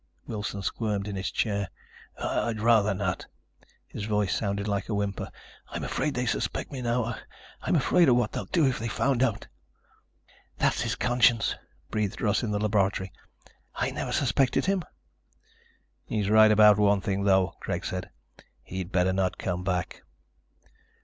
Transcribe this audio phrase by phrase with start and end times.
[0.25, 1.69] Wilson squirmed in his chair.
[2.17, 3.27] "I'd rather not."
[3.87, 5.29] His voice sounded like a whimper.
[5.69, 7.17] "I'm afraid they suspect me now.
[7.61, 9.45] I'm afraid of what they'd do if they found out."
[10.57, 11.55] "That's his conscience,"
[11.91, 13.11] breathed Russ in the laboratory.
[13.75, 14.81] "I never suspected him."
[16.03, 18.09] "He's right about one thing, though," Greg said.
[18.63, 20.01] "He'd better not come back."